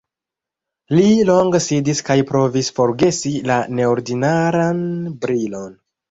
[0.99, 4.81] Li longe sidis kaj provis forgesi la neordinaran
[5.27, 5.77] brilon.